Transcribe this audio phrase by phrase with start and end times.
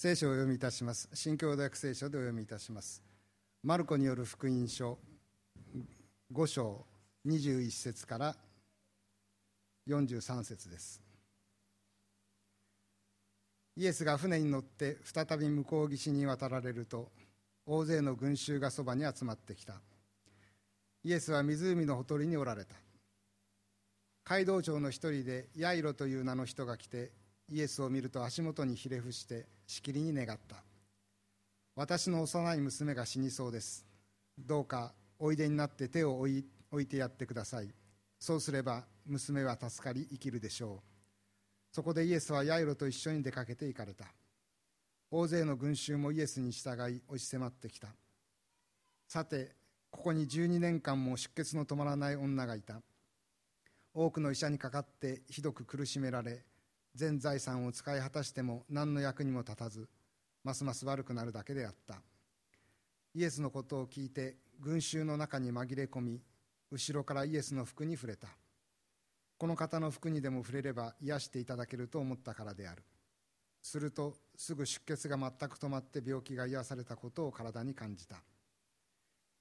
[0.00, 1.08] 聖書をお読みいたします。
[1.12, 3.02] 新共同訳聖書でお読みいたします。
[3.64, 4.96] マルコによる福音書
[6.32, 6.86] 5章
[7.26, 8.36] 21節から
[9.88, 11.02] 43節です。
[13.74, 17.10] イエスが船に乗って再び向こう岸に渡られると
[17.66, 19.80] 大勢の群衆がそばに集まってきた。
[21.02, 22.76] イエスは湖のほとりにおられた。
[24.24, 27.10] 街道長の一人でヤイロという名の人が来て
[27.50, 30.56] イエスを見ると足元にひれ伏してしきりに願った。
[31.76, 33.86] 私の幼い娘が死にそうです。
[34.38, 36.28] どうかおいでになって手を置
[36.80, 37.72] いてやってください。
[38.18, 40.80] そうすれば娘は助かり生きるでしょう。
[41.70, 44.06] そこでイエスはヤイロと一緒に出かけて行かれた。
[45.10, 47.88] 大勢の群衆もイエスに従い押し迫ってきた。
[49.06, 49.54] さて
[49.90, 52.80] ここに12年間も出血の止まらない女がいた。
[53.92, 56.42] 多くの医者にかかってひどく苦しめられ
[56.98, 59.88] 全財産を使い果たしても何の役にも立たず
[60.42, 62.02] ますます悪くなるだけであった。
[63.14, 66.20] イエスのことを聞いて群衆の中に紛れ込み
[66.72, 68.26] 後ろからイエスの服に触れた。
[69.36, 72.82] この方の服にでも触れれば癒していただけると思ったからである。
[73.62, 78.16] するとすぐ出血が全く止まって病気が癒されたことを体に感じた。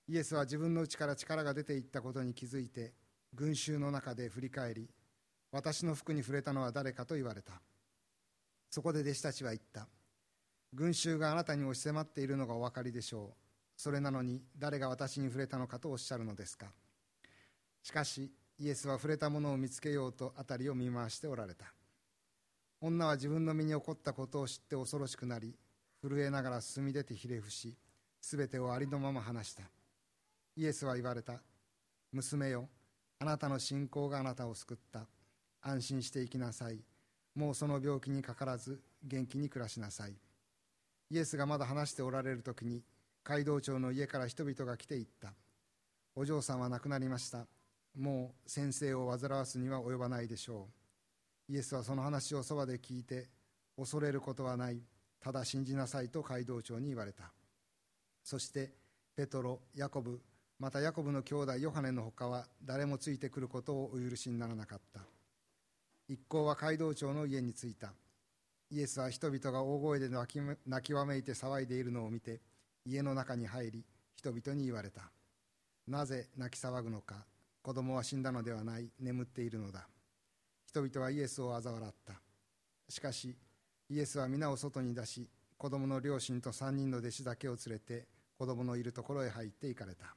[0.07, 2.93] イエスは自分の内から力が出ていったことに気づいて
[3.33, 4.87] 群衆の中で振り返り
[5.51, 7.53] 私の服に触れたのは誰かと言われた。
[8.69, 9.87] そこで弟子たちは言った。
[10.73, 13.47] 群衆があなたに押し迫っているのがお分かりでしょう。
[13.77, 16.67] それなのに誰が私に触れたのかとおっしゃるのですか。
[17.83, 21.73] しかしイエスは触れたものを見つけようと辺りを見回しておられた。
[22.81, 25.55] 女は自分の身に起こったことを知って恐ろしくなり
[26.03, 27.75] 震えながら進み出てひれ伏し
[28.21, 29.63] すべてをありのまま話した。
[30.55, 31.41] イエスは言われた。
[32.11, 32.67] 娘よ
[33.19, 35.07] あなたの信仰があなたを救った。
[35.61, 36.79] 安心して生きなさい。
[37.35, 40.13] もうその病気にかからず元気に暮らしなさい。
[41.09, 42.83] イエスがまだ話しておられる時に
[43.23, 45.33] 街道長の家から人々が来ていった。
[46.15, 47.45] お嬢さんは亡くなりました。
[47.97, 50.67] もう先生を煩わすには及ばないでしょ
[51.49, 51.53] う。
[51.53, 53.29] イエスはその話をそばで聞いて
[53.77, 54.81] 恐れることはない。
[55.19, 57.31] ただ信じなさいと街道長に言われた。
[58.23, 58.71] そして
[59.15, 60.21] ペトロヤコブ
[60.59, 65.01] またヤコブの兄弟ヨハネのほかは誰もついてくることをお許しにならなかった。
[66.09, 67.93] 一行は街道長の家に着いた。
[68.69, 72.41] イエスは人々が大声で泣き泣きわめいて騒いでいるのを見て
[72.85, 73.85] 家の中に入り
[74.15, 75.11] 人々に言われた。
[75.85, 77.25] なぜ泣き騒ぐのか
[77.61, 79.87] 子供は死んだのではない眠っているのだ。
[80.65, 82.13] 人々はイエスを嘲笑った。
[82.87, 83.35] しかし
[83.89, 88.07] イエスは皆を外に出し子供の両親と3人の弟子だけを連れて
[88.37, 90.15] 子供のいるところへ入って行かれた。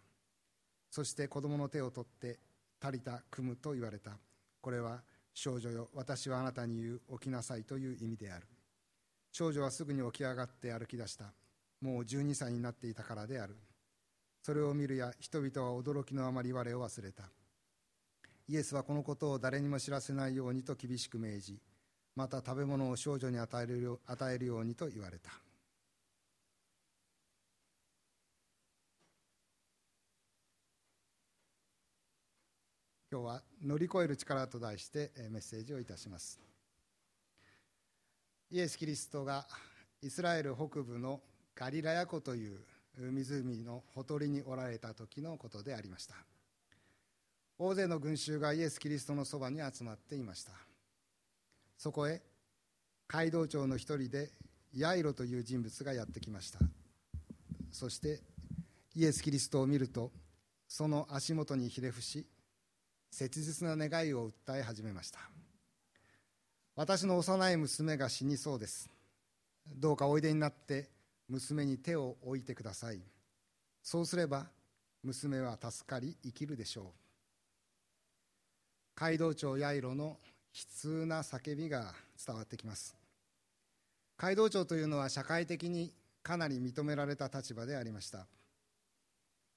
[0.89, 2.39] そして子供の手を取って
[2.81, 4.19] 「足りた組む」と言われた。
[4.61, 5.03] これは
[5.43, 8.47] 少女よ私はあなたに言う起きなさいという意味である。
[9.33, 11.33] 少女はすぐに起き上がって歩き出した。
[11.81, 13.57] もう12歳になっていたからである。
[14.43, 17.23] それを見るや人々は驚きのあまり我を忘れた。
[18.49, 21.59] イエスはこのことを誰にも知らせないようにと厳しく命じ
[22.17, 25.31] また食べ物を少女に与える与えるようにと言われた。
[33.13, 36.39] 今日は乗り越える力と題してメッセージをいたします。
[38.53, 39.49] イエス・キリストが
[40.01, 41.21] イスラエル北部の
[41.57, 42.61] ガリラヤ湖という
[42.97, 46.15] 湖のほとりにおられた時のことでありました。
[47.59, 50.53] 大勢の群衆がイエス・キリストのそばに集まっていました。
[51.77, 52.23] そこへ
[53.09, 54.31] 街道長の一人で
[54.73, 56.61] ヤイロという人物がやってきました。
[57.73, 58.21] そして
[58.95, 60.13] イエス・キリストを見ると
[60.69, 62.25] その足元にひれ伏し
[63.11, 65.21] 切実な願いを訴え始めました。
[66.77, 68.89] 私の幼い娘が死にそうです。
[69.67, 70.89] どうかおいでになって
[71.29, 73.01] 娘に手を置いてください。
[73.83, 74.47] そうすれば
[75.03, 76.85] 娘は助かり生きるでしょう。
[78.95, 80.19] 街道長ヤイロの
[80.53, 81.95] 悲痛な叫びが
[82.27, 82.97] 伝わってきます。
[84.17, 85.93] 街道長というのは社会的に
[86.23, 88.27] かなり認められた立場でありました。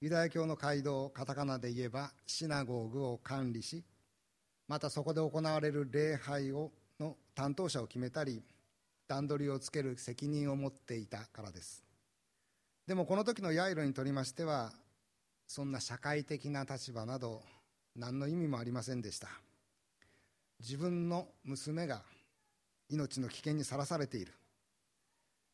[0.03, 3.85] ユダヤ教の街道カタカナで言えばシナゴーグを管理し
[4.67, 8.44] またそこで行われる礼拝をの担当者を決めたり
[9.07, 11.85] 段取りをつける責任を持っていたからです。
[12.85, 14.73] でもこの時のヤイロにとりましては
[15.47, 17.41] そんな社会的な立場など
[17.95, 19.29] 何の意味もありませんでした。
[20.59, 22.01] 自分の娘が
[22.89, 24.33] 命の危険にさらされている。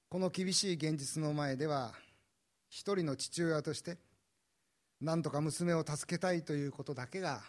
[0.10, 1.94] この厳しい現実の前では
[2.68, 4.09] 一人の父親として
[5.02, 7.42] 何とか娘を助けたいということだけが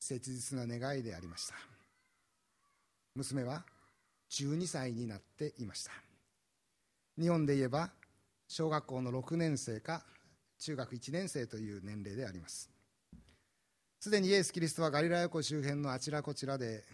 [0.00, 1.54] 切実な願いでありました。
[3.14, 3.64] 娘は
[4.30, 5.92] 12歳になっていました。
[7.20, 7.90] 日本で言えば
[8.48, 10.02] 小学校の6年生か
[10.58, 12.70] 中学1年生という年齢であります。
[14.00, 16.84] すでにイエス・キリストはガリラヤ湖周辺のあちらこちらで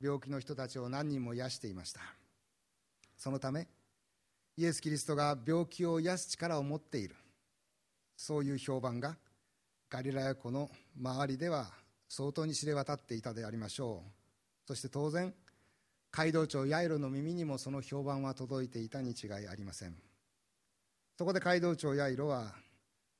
[0.00, 2.00] 病気の人たちを何人も癒していました。
[3.16, 3.66] そのため
[4.56, 7.16] イエス・キリストが病気を癒す力を持っている。
[8.16, 9.16] そういう評判が
[9.90, 11.70] ガリラヤ湖の周りでは
[12.08, 14.10] 相当に知れ渡っていたでありましょう。
[14.66, 15.34] そして当然
[16.10, 19.96] 街道長ヤイロの耳にもその評判は届いていたに違いありません。
[21.16, 22.54] そこで街道長ヤイロは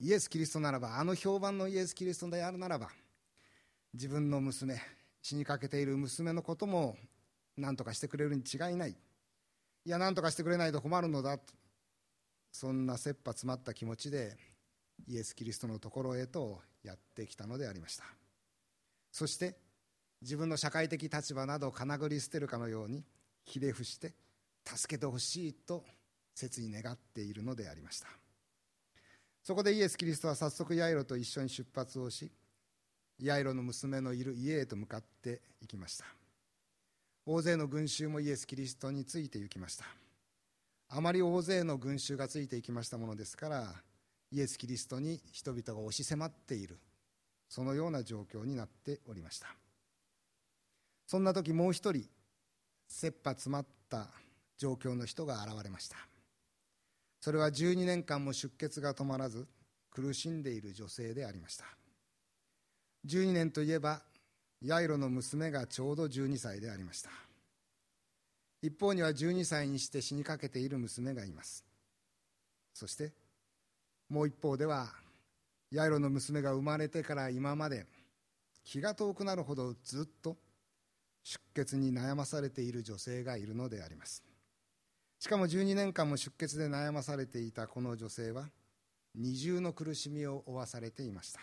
[0.00, 2.88] イエス・キリストならばあの評判のイエス・キリストであるならば
[3.93, 4.81] 自分の娘
[5.22, 6.96] 死にかけている娘のことも
[7.56, 8.90] 何とかしてくれるに違いない。
[8.90, 11.38] いや何とかしてくれないと困るのだ。
[11.38, 11.52] と
[12.50, 14.37] そんな切羽詰まった気持ちで
[15.06, 18.05] イエス・キリストのところへとやってきたのでありました。
[19.11, 19.56] そして
[20.23, 23.05] 自分の社会的立場などをかなぐり捨てるかのように
[23.44, 24.14] ひれ伏して
[24.64, 25.85] 助けてほしいと
[26.35, 28.08] 切に願っているのでありました。
[29.43, 32.32] そこでイエス・キリストは早速ヤイロと一緒に出発をし
[33.19, 36.06] ヤイロの娘のいる家へと向かっていきました。
[37.26, 39.85] 大勢の群衆もイエス・キリストについて行きました。
[40.88, 43.75] あまり大勢の群衆がついていきましたものですから
[44.34, 46.81] イエス・キリストに人々が押し迫っている。
[47.48, 49.46] そのような状況になっておりました。
[51.06, 52.04] そんな時もう一人
[52.88, 54.08] 切羽詰まった
[54.58, 55.96] 状況の人が現れました。
[57.20, 59.46] それは12年間も出血が止まらず
[59.88, 61.64] 苦しんでいる女性でありました。
[63.06, 64.02] 12年といえば
[64.62, 67.10] ヤイロの娘がちょうど12歳でありました。
[68.62, 71.64] 一方には12歳にして死にかけている娘がいます。
[72.72, 73.12] そして
[74.09, 74.89] もう一方では
[75.71, 77.87] ヤイロの娘が生まれてから今まで
[78.65, 80.37] 気が遠くなるほどずっと
[81.23, 84.23] 出血に悩まされている女性がいるのであります。
[85.19, 88.51] しかも12年間も出血で悩まされていたこの女性は
[89.15, 91.41] 二重の苦しみを負わされていました。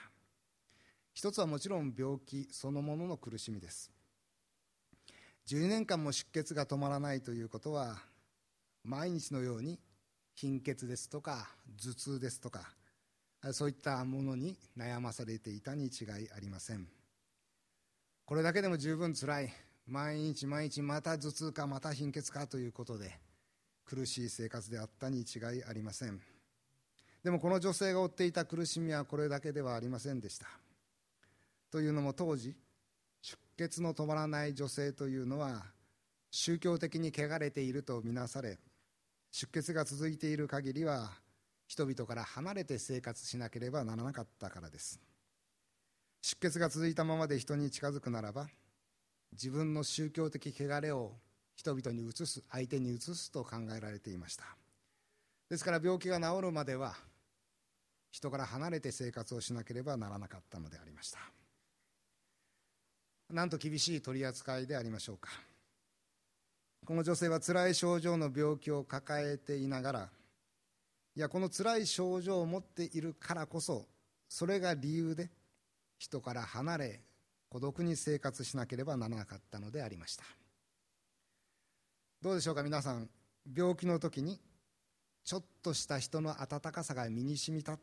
[1.13, 3.91] 一つはもちろん病気そのものの苦しみです。
[5.47, 7.97] 12年間も出血が止まらないということは
[8.83, 9.79] 毎日のように
[10.41, 11.47] 貧血ですとか
[11.77, 12.71] 頭痛ですとか
[13.51, 16.87] そういったものに悩まされていたに違いありません。
[18.25, 19.53] これだけでも十分つらい。
[19.87, 23.19] 毎日毎日また頭痛かまた貧血かということで
[23.85, 26.19] 苦しい生活であったに違いありません。
[27.23, 30.47] でもこの女性が負っていた苦しみはこれだけではありませんでした。
[31.69, 32.55] というのも当時
[33.21, 35.65] 出血の止まらない女性というのは
[36.31, 38.57] 宗教的に汚れているとみなされ
[39.31, 41.09] 出血が続いている限りは
[41.65, 44.99] 人々から離れて生活しなければならなかったからです。
[46.21, 48.47] 出血が続いたままで人に近づくならば
[49.31, 51.13] 自分の宗教的汚れを
[51.55, 54.43] 人々に移す相手に移すと考えられていました。
[55.49, 56.95] ですから病気が治るまでは
[58.11, 61.19] 人から離れて生活をしなければならなかったのでありました。
[63.29, 65.29] なんと厳しい取り扱いでありましょうか。
[66.85, 70.09] この女性は辛い症状の病気を抱えていながら
[71.15, 73.85] いやこの辛い症状を持っているからこそ
[74.29, 75.29] それが理由で
[75.97, 77.01] 人から離れ
[77.49, 80.23] 孤独に生活しなければならなかったのでありました。
[82.21, 83.09] どうでしょうか皆さん。
[83.53, 84.39] 病気の時に
[85.25, 87.77] ちょっとした人の温かさが身にしみた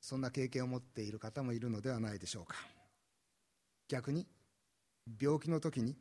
[0.00, 2.54] そんな経験を持っている方もいるのではないでしょうか。
[3.88, 4.26] 逆に
[5.20, 5.96] 病気の時に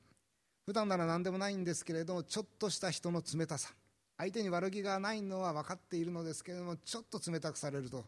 [0.67, 3.69] 普段なら何でもないんですけれどもちょっとした人の冷たさ。
[4.17, 8.03] 相手に悪気がないのは分かっているのですけれどもちょっと冷たくされると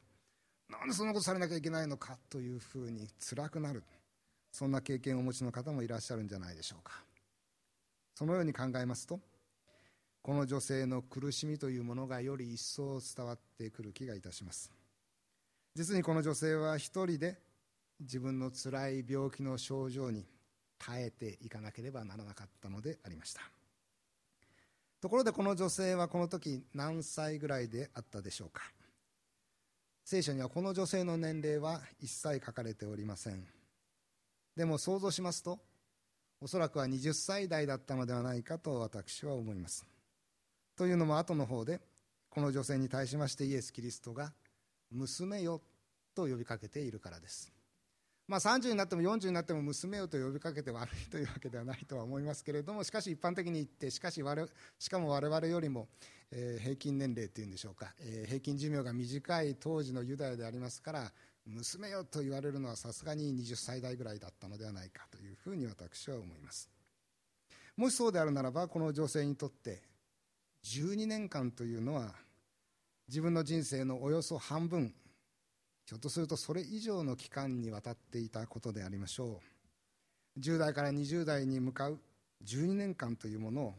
[0.68, 3.82] なんでそんなことされなきゃいけないのかというふうに辛くなる。
[4.52, 7.02] そんな経験をお持ちの方もいらっしゃるんじゃないでしょうか。
[8.14, 9.22] そのように考えますと
[10.22, 14.70] この女性の苦しみというものがより一層伝わってくる気がいたします。
[15.76, 17.40] 実にこの女性は一人で
[18.02, 20.26] 自分のつらい病気の症状に
[20.80, 23.42] 耐えていかなければならなかったのでありました。
[25.02, 28.64] ところでこの女性はこの時何歳ぐらいであったでしょうか。
[30.04, 33.46] 聖書にはこの女性の年齢は一切書かれておりません。
[34.56, 35.60] でも想像しますと
[36.42, 39.86] おそらくは20歳代だったのではないかと私は思います。
[40.76, 41.80] というのも後の方で
[42.30, 44.34] この女性に対しましてイエス・キリストが
[44.92, 45.62] 娘よ
[46.16, 47.52] と呼びかけているからです。
[48.30, 55.88] まあ、30になっても40になっても娘よと呼びかけて悪いというわけではないとは思いますけれどもしかし一般的に言ってしかし我しかも我々よりも、
[56.32, 61.12] えー、平均年齢というんでしょうか、えー、平均寿命が短い当時のユダヤでありますから
[61.48, 66.70] 娘よと言われるのはさすがに20歳代ぐらいだったのではないかというふうに私は思います。
[67.76, 69.82] もしそうであるならばこの女性にとって
[70.66, 72.14] 12年間というのは
[73.08, 74.94] 自分の人生のおよそ半分
[75.90, 79.42] ひょっとするとそれ以上の期間にわたっていたことでありましょ
[80.38, 80.40] う。
[80.40, 82.00] 10代から20代に向かう
[82.46, 83.74] 12年間というものを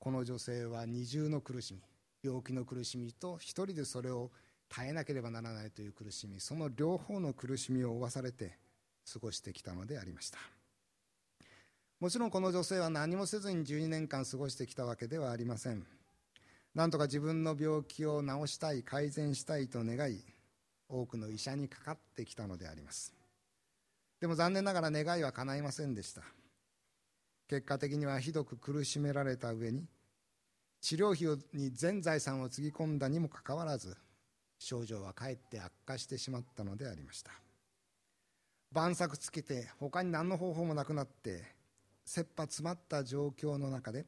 [0.00, 1.82] この女性は二重の苦しみ
[2.24, 4.32] 病気の苦しみと一人でそれを
[4.68, 8.58] 耐えなければならないという苦しみその両方の苦しみを負わされて
[9.12, 10.38] 過ごしてきたのでありました。
[12.00, 15.86] もちろんこの女性は何もせずに12年間過ごしてきたわけではありません。
[16.74, 20.24] なんとか自分の病気を治したい改善したいと願い
[20.90, 23.14] 多くの医者にかかってきたのであります。
[24.20, 26.22] でも残念ながら願いは叶いませんでした。
[27.48, 29.86] 結果的にはひどく苦しめられた上に
[30.80, 33.96] 治療費に全財産をつぎ込んだにもかかわらず
[34.58, 37.32] 症状はかえって悪化してしまったのでありました。
[38.72, 41.42] 晩作つけて他に何の方法もなくなって
[42.04, 44.06] 切羽詰まった状況の中で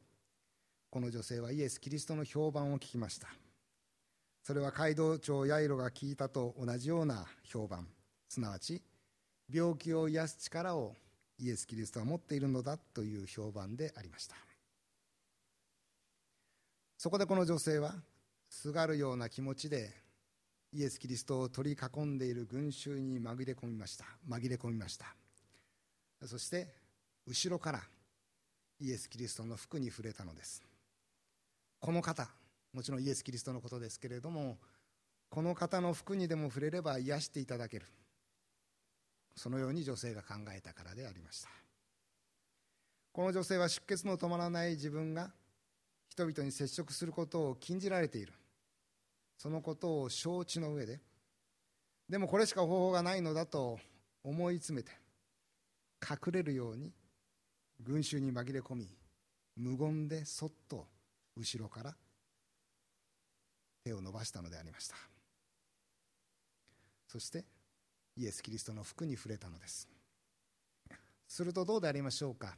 [0.89, 3.27] この女性はイエス・キリストの評判を聞きました。
[4.43, 7.87] それは街道長ヤイロが聞いたと同じような評判。
[8.27, 8.81] すなわち
[9.49, 10.95] 病気を癒す力を
[11.39, 14.35] イエス・キリストは持っているのだという評判でありました。
[16.97, 17.95] そこでこの女性は
[18.49, 19.91] すがるような気持ちで
[20.73, 24.05] イエス・キリストを取り囲んでいる群衆に紛れ込みました。
[24.27, 25.05] 紛れ込みました。
[26.25, 26.67] そして
[27.27, 27.81] 後ろから
[28.81, 30.61] イエス・キリストの服に触れたのです。
[31.79, 32.29] この方
[32.73, 34.57] もちろんイエス・キリストのことですけれども
[35.29, 37.87] この方の服にでも触れれば癒していただける。
[39.35, 41.49] そのように女性が考えたからでありました。
[43.11, 45.31] この女性は出血の止まらない自分が
[46.07, 48.33] 人々に接触することを禁じられている。
[49.37, 51.01] そのことを承知の上で
[52.07, 53.79] でもこれしか方法がないのだと
[54.23, 54.91] 思い詰めて
[56.01, 56.93] 隠れるように
[57.81, 58.89] 群衆に紛れ込み
[59.55, 60.87] 無言でそっと
[61.35, 61.95] 後ろから
[63.83, 64.95] 手を伸ばしたのでありました。
[67.07, 67.45] そして
[68.17, 69.87] イエス・キリストの服に触れたのです。
[71.27, 72.57] するとどうでありましょうか。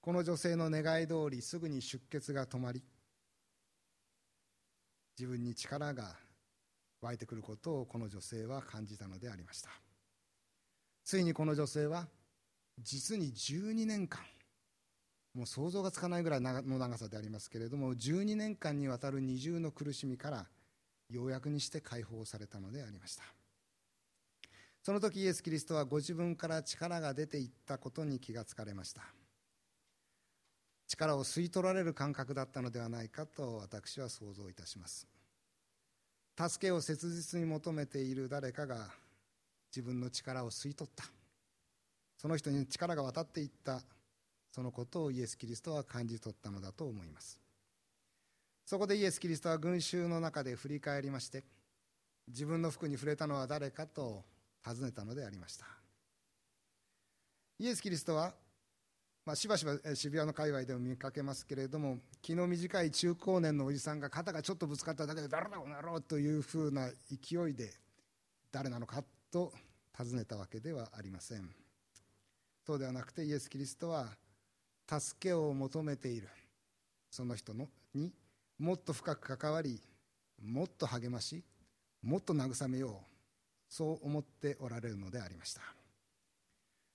[0.00, 2.82] この女性の願い通りすぐに出血が止まり
[5.18, 6.16] 自分に力が
[7.00, 9.70] 湧いてくることをこの女性は感じたのでありました。
[11.04, 12.06] ついにこの女性は
[12.80, 14.20] 実に12年間
[15.34, 20.46] もう想像がつかないぐらいの長さでありますけれども12年間にわたる二重の苦しみから
[21.08, 23.22] ようやくにして解放されたのでありました。
[24.82, 29.02] その時イエス・キリストはご自分から力が出ていったことに気がつかれました。
[30.88, 35.06] 力を吸い取られる感覚だったのではないかと私は想像いたします。
[36.36, 38.88] 助けを切実に求めている誰かが
[39.70, 41.04] 自分の力を吸い取った。
[42.16, 43.82] その人に力が渡っていった。
[44.52, 47.40] そのことをイエス・キリストは感じ取ったのだと思います。
[48.66, 51.42] そこでイエス・キリストは群衆の中で振り返りまして
[52.28, 54.22] 自分の服に触れたのは誰かと
[54.64, 55.66] 尋ねたのでありました。
[57.58, 58.34] イエス・キリストは、
[59.24, 67.72] まあ、しばしば渋谷の界隈でも見かけますけれども気の短い中高年のおじさんが肩がちょっとぶつかっただけで誰だこの野郎というふうな勢いで
[68.50, 69.52] 誰なのかと
[69.98, 71.48] 尋ねたわけではありません。
[72.66, 74.08] そうではなくてイエス・キリストは
[75.00, 76.28] 助けを求めている。
[77.10, 78.12] その人のに
[78.58, 79.80] もっと深く関わり
[80.42, 81.44] もっと励まし
[82.02, 83.12] もっと慰めよう。
[83.68, 85.62] そう思っておられるのでありました。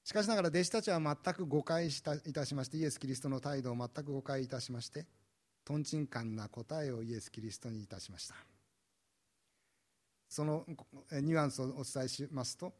[0.04, 5.06] しかしながら弟子たちは全く誤解したいたしましてイエス・キリストの態度を全く誤解いたしまして
[5.66, 8.36] とんちんかんな答えをイエス・キリストにいたしました。
[10.30, 10.66] その
[11.12, 12.74] ニュアンスをお伝えしますと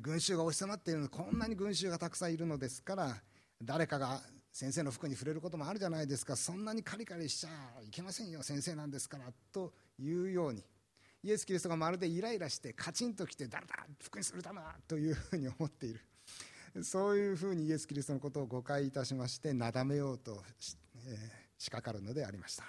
[0.00, 3.16] 群衆が押し迫っているのこんなに群衆がたくさんいるのですから
[3.62, 4.20] 誰かが
[4.52, 6.36] 先生の服に触れることもあるじゃないですか。
[6.36, 7.50] そんなにカリカリしちゃ
[7.82, 8.42] いけませんよ。
[8.42, 10.64] 先生なんですからというように。
[11.22, 16.00] イエス・キリストがまるでイライラしてカチンときて誰だ福にするためだというふうに思っている。
[16.82, 20.76] そういうふうにイエス・キリストのことを誤解いたしましてなだめようとし,、
[21.06, 21.16] えー、
[21.58, 22.64] 仕掛かるのでありました。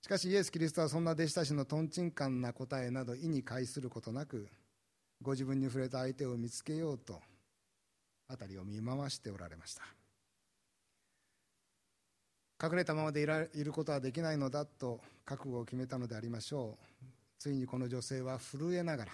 [0.00, 4.48] しかしイエス・キリストはそんな弟子たちのとんちんかんな答えなど意に介することなく
[5.20, 7.20] ご自分に触れた相手を見つけようと
[8.28, 9.97] 辺りを見回しておられました。
[12.60, 17.04] 隠れたままでいらいることはできないのだと覚悟を決めたのでありましょう。
[17.38, 19.12] ついにこの女性は震えながら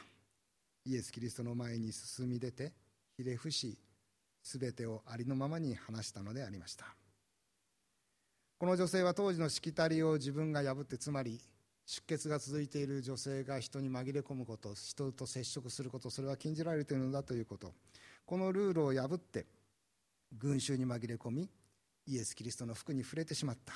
[0.86, 2.72] イエス・キリストの前に進み出て
[3.18, 3.76] ひれ伏し
[4.42, 6.86] 全てをありのままに話したのでありました。
[8.56, 11.38] この女性は当時のしきたりを自分が破ってつまり
[11.84, 17.74] 出血が続いている女性が人に紛れ込むこと人と接触することそれは禁じられているのだということ。
[18.24, 19.44] このルールを破って
[20.32, 21.50] 群衆に紛れ込み
[22.06, 23.74] イエス・キリストの服に触れてしまった。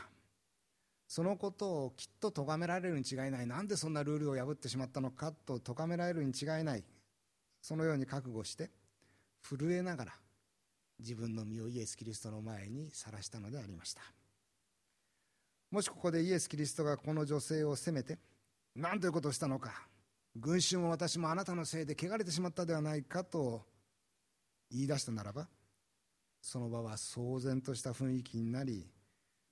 [1.07, 3.47] そのことをきっと咎められるに違いない。
[3.47, 6.85] なんでそんなルールを破ってしまったのかと咎められるに違いない。
[7.63, 8.71] そのように覚悟して
[9.43, 10.13] 震えながら
[10.99, 14.03] 自分の身をイエス・キリストの前にさらしたのでありました。
[15.71, 18.19] もしここでイエス・キリストがこの女性を責めて
[18.75, 19.89] 何ということをしたのか。
[20.37, 23.65] 群衆も私もあなたのせいで汚れてしまったではないかと
[24.71, 25.49] 言い出したならば
[26.41, 28.87] その場は騒然とした雰囲気になり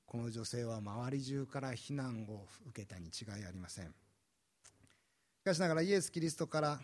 [0.07, 3.87] この女性は周り中から非難を受けたに違いありません。
[3.87, 3.93] し
[5.45, 6.81] かしながらイエス・キリストから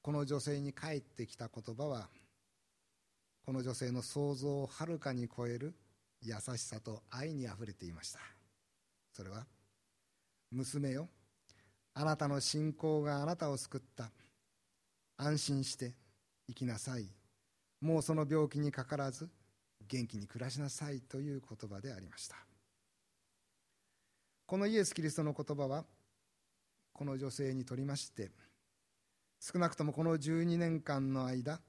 [0.00, 2.08] この女性に返ってきた言葉は
[3.44, 5.74] この女性の想像をはるかに超える
[6.22, 8.20] 優しさと愛にあふれていました。
[9.12, 9.46] それは
[10.50, 11.08] 娘よ
[11.94, 14.10] あなたの信仰があなたを救った。
[15.18, 15.92] 安心して
[16.48, 17.06] 生きなさい。
[17.80, 19.28] もうその病気にかからず
[19.92, 22.36] 元気に暮らしなさいという言葉でありました。
[24.46, 25.84] このイエス・キリストの言葉は
[26.94, 28.30] この女性にとりまして
[29.38, 31.60] 少なくともこの12年間の間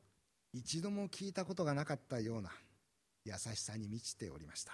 [0.54, 2.52] 一度も聞いたことがなかったような
[3.26, 4.72] 優しさに満ちておりました。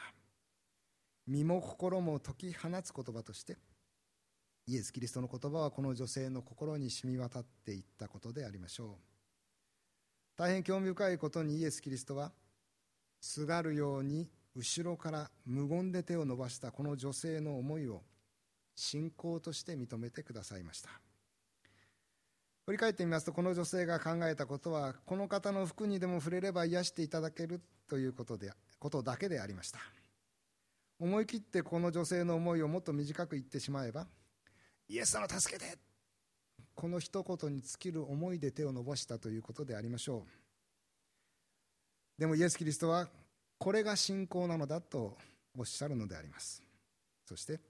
[1.25, 3.57] 身も心も解き放つ言葉として
[4.67, 8.89] イエス・キリストの言葉はこの女性の心に染み渡っていったことでありましょう。
[10.37, 12.31] 大変興味深いことにイエス・キリストは
[13.19, 18.01] すがるように後ろから無言で手を伸ばしたこの女性の思いを
[18.75, 20.89] 信仰として認めてくださいました。
[22.65, 29.79] 振り返ってみますとこの女性が考えたことはこの方の服にでも触れれば癒していただけるということでことだけでありました。
[30.99, 34.05] 思い切ってこの女性の思いをもっと短く言ってしまえば
[34.87, 35.77] イエス様助けて
[36.75, 40.48] この一言に尽きる思いで手を伸ばしたということでありましょう。
[42.19, 43.07] でもイエス・キリストは
[43.57, 45.17] これが信仰なのだと
[45.57, 46.61] おっしゃるのであります。
[47.25, 47.61] そして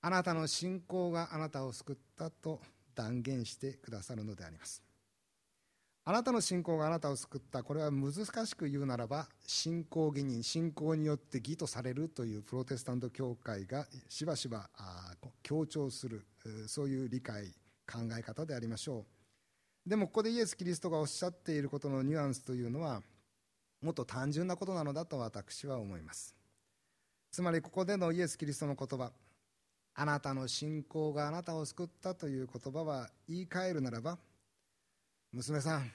[0.00, 2.62] あなたの信仰があなたを救ったと
[2.94, 4.82] 断言してくださるのであります。
[6.06, 8.14] あなたの信仰があなたを救ったこれは難
[8.46, 14.70] しく言うならば信仰義人信仰によって義とされるというプロテスタント教会がしばしば
[15.42, 16.24] 強調する
[16.66, 17.52] そういう理解
[17.86, 19.04] 考え方でありましょ
[19.86, 19.90] う。
[19.90, 23.02] でもここでイエス・キリストがおっしゃっていることのニュアンスというのは
[23.80, 26.34] もっと単純なことなのだと私は思います。
[27.30, 29.12] つまりここでのイエス・キリストの言葉
[29.94, 34.16] あなたの信仰があなたを救ったという言葉は言い換えるならば
[35.32, 35.90] 娘さん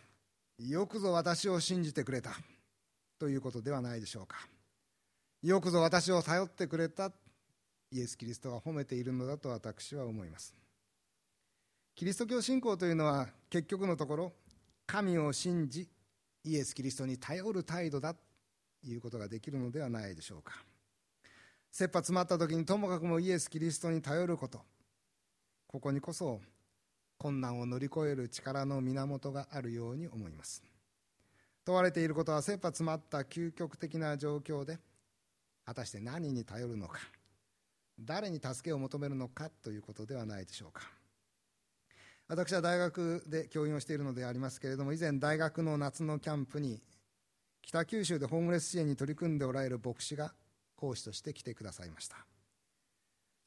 [0.60, 2.32] よくぞ私を信じてくれた
[3.18, 4.38] ということではないでしょうか
[5.42, 7.12] よくぞ私を頼ってくれた
[7.92, 10.56] イエス・キリストが褒めているのだと私は思います。
[11.96, 14.34] キリスト教信仰というのは結局のところ
[14.88, 15.88] 神を信じ
[16.44, 18.20] イエス・キリストに頼る態度だと
[18.86, 20.54] いうことができるのではないでしょうか。
[21.72, 24.62] 切羽詰まった時にともかくもイエス・キリストに頼ること。
[25.68, 26.40] ここにこそ
[27.18, 30.64] 困難を乗り越える力の源があるように思います。
[31.66, 34.78] 問われていることは切羽詰まった究極的な状況で
[35.66, 37.00] 果たして何に頼るのか。
[38.00, 40.84] 誰に助けを求めるのかということではないでしょうか。
[42.28, 46.82] 私は大学で教員をしているのでありますけれども以前大学の夏のキャンプに
[47.62, 50.34] 北九州でホームレス支援に取り組んでおられる牧師が
[50.76, 52.18] 講師として来てくださいました。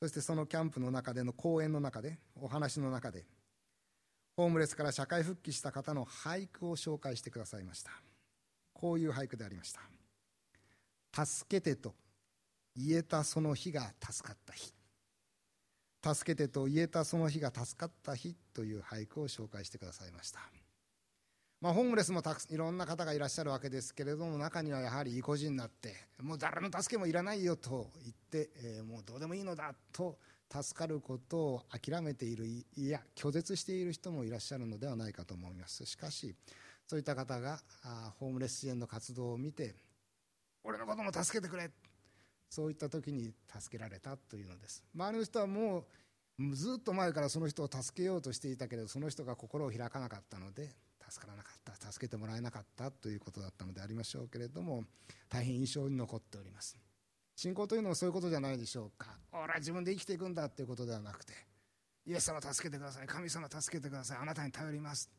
[0.01, 3.25] そしてそのキャンプの中での講演の中でお話の中で
[4.37, 7.91] ホームレスから社会復帰した方の俳句を紹介してくださいました。
[8.75, 11.25] こういう俳句でありました。
[11.25, 11.95] 助けてと
[12.77, 14.75] 言えたその日が助かった日。
[16.15, 20.41] 助けてと言えたその日が助かった日という俳句を紹介してくださいました。
[21.61, 30.19] まあ、ホームレスもたくいろんな方がいらっしゃるわけですけれども中にはやはり意固地になってもう誰の助けもいらないよと言って、えー、もうどうでもいいのだと
[30.53, 35.85] 助かることを諦めているいや拒絶している人もいらっしゃるのではないかと思います。
[35.87, 36.35] しかし
[36.87, 39.75] そういった方があホームレス支援の活動を見て
[40.63, 41.71] 俺のことも助けてくれ
[42.49, 44.85] そういった時に助けられたというのです。
[44.95, 45.87] 周りの人はも
[46.39, 50.69] うずっと前からその人を助けようとしていたけれどその人が心を開かなかったので
[51.09, 54.85] 助からなかった助けてもらえなかったということだったのでありましょうけれども
[55.29, 56.77] 大変印象に残っております。
[57.37, 59.19] 信仰というのはそういうことじゃないでしょうか。
[59.33, 61.33] 俺は自分で生きていくんだということではなくて
[62.07, 65.11] イエス様助けてください神様助けてくださいあなたに頼ります。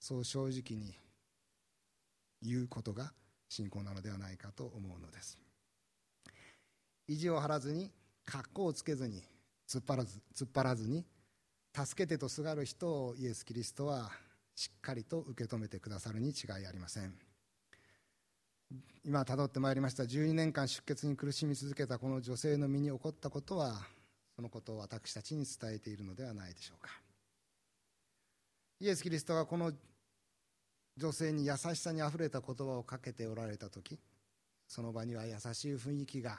[0.00, 0.94] そう正直に
[2.42, 3.12] 言うことが
[3.48, 5.38] 信仰なのではないかと思うのです。
[7.08, 7.90] 意地を張らずに
[8.24, 9.22] 格好をつけずに
[9.68, 11.04] 突っ張らず突っ張らずに
[11.74, 14.10] 助けてとすがる人をイエス・キリストは
[14.54, 17.14] しっかりと受け止めてくださるに違いありません。
[19.04, 23.74] 今たどってまいりました12年間出血に苦しみ続けたこの女性の身に起こったことは
[24.34, 26.90] そのことを私たちに伝えているのではないでしょうか。
[28.80, 29.72] イエス・キリストがこの
[30.96, 33.98] 女性に優しさにあふれた言葉をかけておられた時
[34.68, 36.38] その場には優しい雰囲気が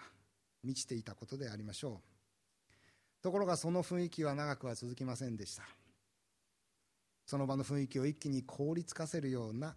[0.63, 3.21] 満ちていたことでありましょう。
[3.21, 5.63] ところがその雰囲気は長くは続きませんでした。
[7.25, 9.75] その場の雰囲気を一気に凍りつかせるような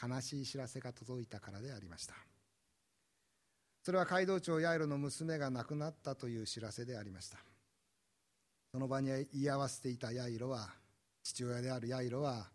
[0.00, 2.14] 悲しい知らせが届いたからでありました。
[3.82, 7.38] それは街道長ヤイロの娘が亡くなったという知らせでありました。
[8.72, 10.68] その場に居合わせていたヤイロは
[11.22, 12.48] 父親であるヤイロは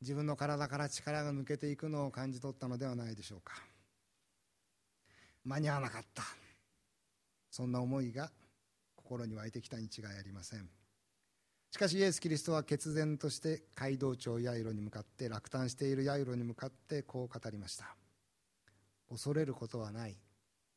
[0.00, 3.54] 自分の体から力が抜けていくのを感じ取ったのではないでしょうか。
[5.44, 6.22] 間に合わなかった。
[7.50, 8.30] そんな思いが
[8.96, 10.68] 心に湧いてきたに違いありません。
[11.70, 17.94] しかしイエス・キリストは決然として街道長ヤイロに向かって落胆しているヤイロに向かってこう語りました。
[19.10, 20.16] 恐れることはない。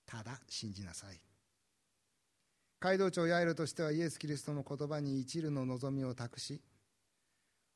[0.06, 1.22] ただ信じなさい。
[2.80, 6.62] 街道長ヤイロとしてはイエス・キリストの言葉に一縷の望みを託し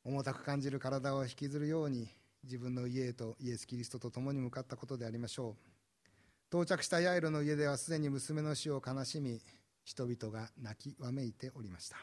[0.04, 2.08] 重たく感じる体を引きずるように
[2.44, 5.75] 自分の家へとイエス・キリストと共に向かったことでありましょう。
[6.50, 9.40] 到着したヤイロの家ではすでに娘の死を悲しみ
[9.84, 11.96] 人々が泣きわめいておりました。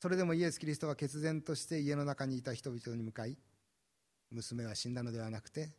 [0.00, 3.38] それでもイエス・キリストは決然として家の中にいた人々に向かい
[4.30, 5.70] 娘は死んだのではなくて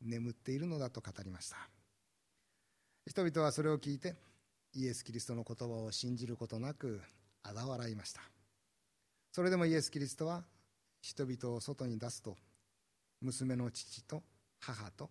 [0.00, 1.56] 眠っているのだと語りました。
[3.06, 4.14] 人々はそれを聞いて
[4.72, 7.00] イエス・キリストの言葉を信じることなく
[7.44, 8.22] 嘲笑いました。
[9.32, 10.44] それでもイエス・キリストは
[11.02, 12.36] 人々を外に出すと
[13.20, 14.22] 娘の父と
[14.60, 15.10] 母と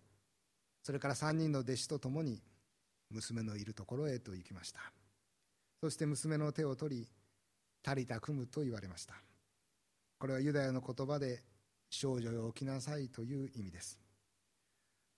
[0.84, 2.42] それから3人の弟子と共に
[3.10, 4.80] 娘のいるところへと行きました。
[5.80, 7.08] そして娘の手を取り
[7.82, 9.14] タリタ組むと言われました。
[10.18, 11.42] これはユダヤの言葉で
[11.88, 13.98] 少女よ起きなさいという意味です。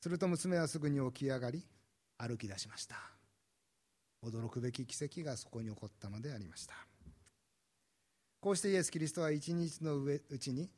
[0.01, 1.67] すると娘はすぐに起き上がり
[2.17, 2.97] 歩き出しました。
[4.25, 6.75] 驚くべき奇跡がそこに起こったのでありました。
[8.41, 10.71] こうしてイエス・キリストは一日のうちに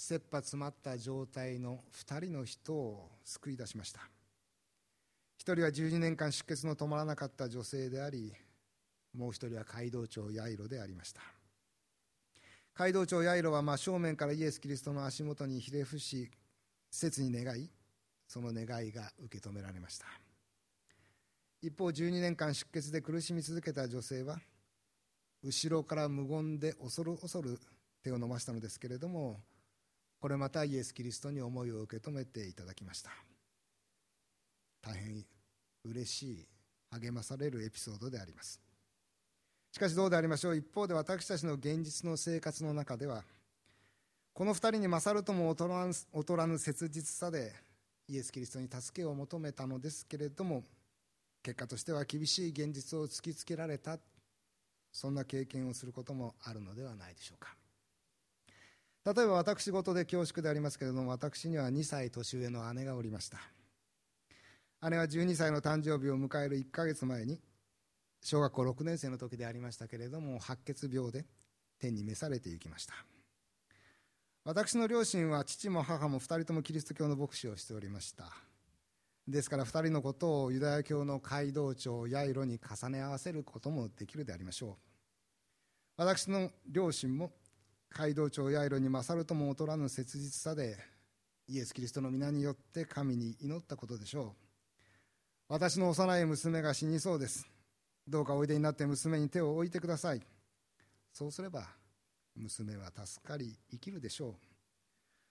[0.00, 4.00] 切羽詰まった状態の2人の人を救い出しました。
[5.40, 8.32] 1人は12年間出血の止まらなかった女性であり
[9.12, 11.20] もう1人は街道長ヤイロでありました。
[12.74, 16.30] 街道長ヤイロは真正面からイエス・キリストの足元にひれ伏し
[16.92, 17.68] 切に願い
[18.28, 20.06] その願いが受け止められました。
[21.60, 24.38] 一方12年間出血で苦しみ続けた女性は
[25.42, 27.58] 後ろから無言で恐る恐る
[28.04, 29.40] 手を伸ばしたのですけれども
[30.20, 33.10] これまたイエス・キリストに思いを受け止めていただきました。
[34.82, 35.24] 大変
[35.84, 36.48] 嬉しい
[36.90, 38.60] 励まされるエピソードであります。
[39.72, 40.56] しかしどうでありましょう。
[40.56, 43.24] 一方で私たちの現実の生活の中では
[44.32, 47.52] この2人に勝るとも劣らぬ劣らぬ切実さで
[48.08, 50.64] イエス・キリストに助けを求めたのですけれども
[51.42, 53.98] 結果としては厳しい現実を突きつけられた。
[54.92, 57.57] そんな経験をすることもあるのではないでしょうか。
[59.14, 63.38] 例えば私事で恐縮でありますけれども私には2歳年上の姉がおりました。
[64.90, 67.40] 姉は12歳の誕生日を迎える1ヶ月前に
[68.22, 71.24] 小学校6年生の時でありましたけれども白血病で
[71.80, 72.92] 天に召されていきました。
[74.44, 78.30] 私の両親は父も母も2人ともキリスト教の牧師をしておりました。
[79.26, 84.74] ですから2人のことをユダヤ教の街道長ヤイロに重ね合わせることもできるでありましょう。
[85.96, 87.32] 私の両親も
[87.90, 90.76] 街道長ヤイロに勝るとも劣らぬ切実さで
[91.48, 94.48] イエス・キリストの皆によって神に祈ったことでしょう。
[95.48, 97.48] 私の幼い娘が死にそうです。
[98.06, 100.22] どうかおいでになって娘に手を置いてください。
[101.12, 101.66] そうすれば
[102.36, 104.34] 娘は助かり生きるでしょう。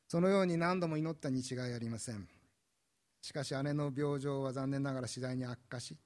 [0.07, 2.27] そのように何度も祈ったに違いありません。
[3.21, 5.97] しかし姉の病状は残念ながら次第に悪化し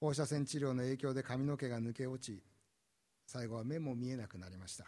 [0.00, 2.42] 放射線治療の影響で髪の毛が抜け落ち
[3.26, 4.84] 最後は目も見えなくなりました。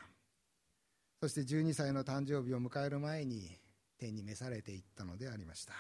[1.25, 3.49] そして12歳の誕生日を迎える前に
[3.99, 5.73] 天に召されていったのでありました。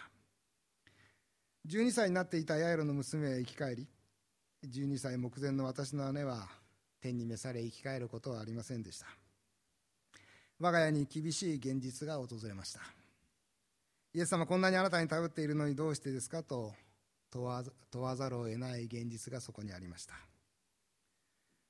[1.68, 3.86] 12歳になっていたヤイロの娘は生き返り
[4.66, 6.48] 12歳目前の私の姉は
[7.02, 9.04] 天に召され生き返ることはありませんでした。
[10.60, 12.80] 我が家に厳しい現実が訪れました。
[14.14, 16.72] イエス様こんなにあなたに頼っているのにどうしてですかと
[17.30, 20.14] 問わざるを得ない現実がそこにありました。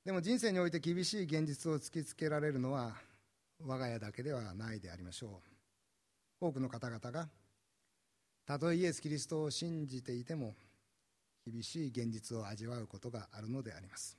[0.05, 2.95] でも人生において厳しい現実を突きつけられるのは
[3.63, 5.41] 我が家だけではないでありましょ
[6.41, 6.45] う。
[6.45, 7.29] 多くの方々が
[8.45, 10.55] たとえイエス・キリストを信じていても
[11.45, 14.17] 厳しい現実を味わうことがあるのであります。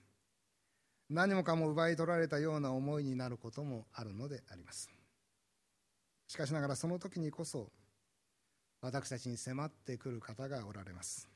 [1.09, 4.91] 何もかも奪い取られたような思いになることもあるのであります。
[6.27, 7.71] しかしながらその時にこそ
[8.81, 11.29] 私たちに迫ってくる方がおられます。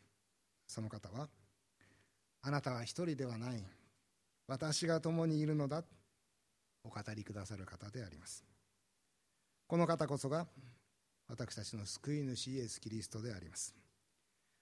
[0.67, 1.29] その方は
[2.43, 3.65] あなたは一人ではない。
[4.49, 5.85] 私が共にいるのだ。
[6.85, 8.45] お語りくださる方であります。
[9.67, 10.47] この方こそが
[11.29, 13.75] 私たちの救い主イエス・キリストであります。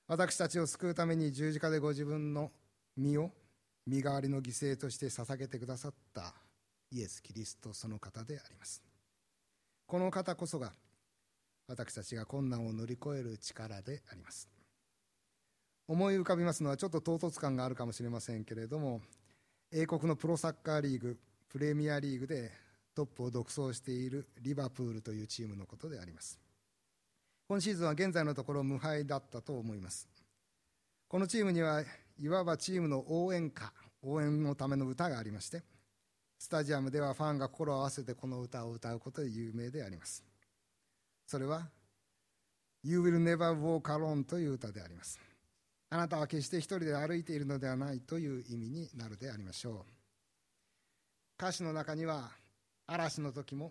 [0.07, 2.50] 私たちを救うために十字架でご自分の
[2.96, 3.31] 身を
[3.87, 6.35] 身代わりの犠牲として捧げてくださった
[6.90, 8.83] イエス・キリストその方であります。
[9.87, 10.72] この方こそが
[11.66, 14.48] 私たちが困難を乗り越える力であります。
[15.87, 19.00] 思い浮かびますのはちょっと唐突感があるかもしれませんけれども
[19.72, 21.18] 英国のプロサッカーリーグ
[21.49, 22.53] プレミアリーグで
[22.95, 26.39] トップを独走しているリバプールというチームのことであります。
[27.49, 30.09] 今シーズンは現在のところ無敗だったと思います。
[31.09, 31.83] このチームには
[32.19, 35.63] いわばチームの応援歌応援のための歌がありまして
[36.39, 40.23] スタジアムではファンが心を合わせてこの歌を歌うことで有名であります。
[41.27, 41.69] それは
[42.85, 45.19] 「You will never walk alone」という歌であります。
[45.91, 49.98] あなたは決して一人で歩いているのではないという意味になるでありましょう。
[51.40, 52.31] 歌詞の中には
[52.88, 53.70] 嵐の時も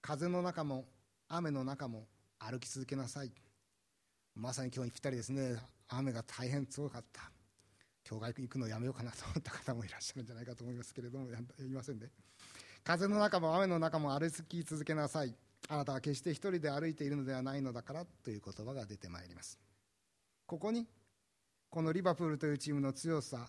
[0.00, 0.86] 風の中も
[1.28, 2.06] 雨の中も
[2.38, 3.30] 歩き続けなさい。
[4.34, 5.56] まさに今日にぴったりですね。
[5.88, 7.30] 雨が大変強かった。
[8.02, 11.26] 教会行くのやめようかなと思った方もいらっしゃるんじゃないかと思いますけれども
[11.58, 12.08] 言いませんね。
[12.82, 15.34] 風の中も雨の中も歩き続けなさい。
[15.68, 19.58] あなたは決して一人で歩いているのではないのだからという言葉が出てまいります。
[20.46, 20.88] ここに
[21.68, 23.46] このリバプールというチームの強さ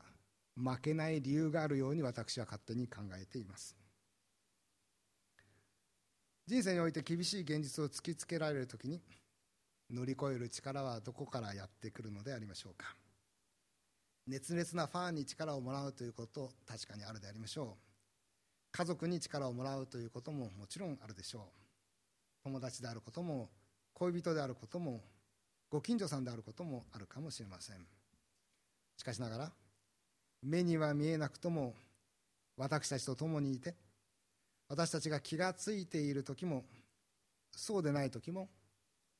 [0.55, 3.75] 負けない理由があるように私は勝手に考えています。
[6.45, 9.01] 人生において厳しい現実を突きつけられる時に
[9.89, 12.95] 乗り越える力はどこからやってくるのでありましょうか。
[14.27, 17.83] 熱烈なファンに力をもらうということ確かにあるでありましょう。
[18.71, 21.43] 家族に力をもらうということももちろんあるでしょう。
[22.43, 23.49] 友達であることも
[23.93, 25.01] 恋人であることも
[25.69, 27.77] ご近所さんであることもあるかもしれません。
[28.97, 29.51] しかしながら
[30.43, 31.73] 目には見えなくとも
[32.57, 33.75] 私たちと共にいて
[34.67, 36.63] 私たちが気がついている時も
[37.51, 38.49] そうでない時も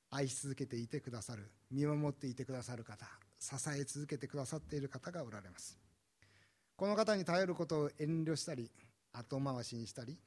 [0.10, 3.06] 愛し続けていてくださる見守っていてくださる方
[3.40, 5.78] 支え続けてくださっている方がおられます。
[6.76, 8.72] この方に頼ることを遠慮したり
[9.12, 10.18] 後回しにしたり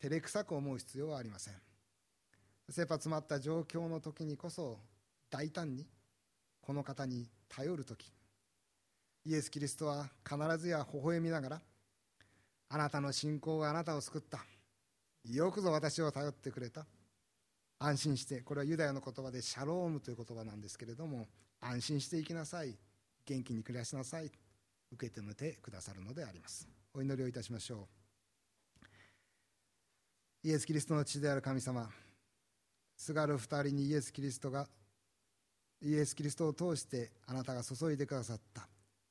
[0.00, 1.54] 照れくさく思う必要はありません。
[2.68, 4.78] 切羽詰まった状況の時にこそ
[5.30, 5.86] 大胆に
[6.60, 8.12] この方に頼る時
[9.28, 11.60] イエス・キリストは必ずや微笑みながら
[12.70, 14.38] あなたの信仰があなたを救った。
[15.30, 16.86] よくぞ私を頼ってくれた。
[17.78, 21.26] 安心してこれはユダヤの言葉でシャロームという言葉なんですけれども
[21.60, 22.74] 安心していきなさい。
[23.26, 24.32] 元気に暮らしなさい。
[24.92, 26.66] 受け止めてくださるのであります。
[26.94, 27.86] お祈りをいたしましょ
[30.42, 30.48] う。
[30.48, 31.86] イエス・キリストの父である神様
[32.96, 34.66] すがる二人にイエス・キリストが
[35.82, 38.66] イエス・キリストを通してあなたが注いでくださった。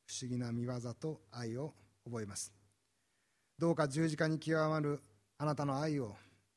[0.08, 1.74] 不思議な見業と愛を
[2.06, 2.54] 覚えます。
[3.60, 5.02] どうか十字架に極まる
[5.38, 6.16] あなたの愛を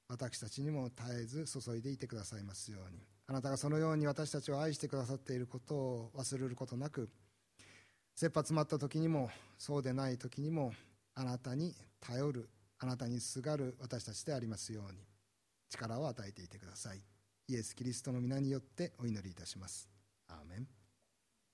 [0.08, 2.98] 私たちにも絶えず注いでいてくださいますように。
[3.26, 7.08] あなたがそのように私たちを愛してくださっていることを忘れることなく
[8.16, 10.72] 切羽詰まった時にもそうでない時にも
[11.14, 14.98] あなたに頼るあなたにすがる私たちでありますように。
[15.70, 17.00] 力を与えていてください。
[17.48, 19.88] イエス・キリストの皆によってお祈りいたします。
[20.28, 20.79] アーメン。